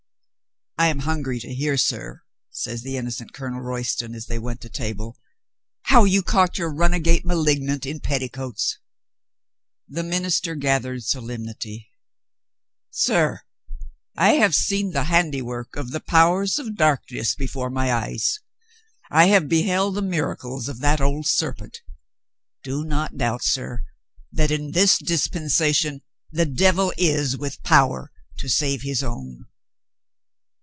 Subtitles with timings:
[0.77, 4.69] "I am hungry to hear, sir," says the innocent Colonel Royston, as they went to
[4.69, 5.15] table,
[5.83, 8.79] "how you caught your runagate malignant in petticoats."
[9.87, 11.91] The minister gathered solemnity.
[12.89, 13.41] "Sir,
[14.17, 18.39] I have seen the handiwork of the powers of darkness before my eyes.
[19.11, 22.89] I have beheld the miracles of that old ser 51 52 COLONEL GREATHEART pent Do
[22.89, 23.83] not doubt, sir,
[24.31, 29.45] that in this dispensation the devil is with power to save his own."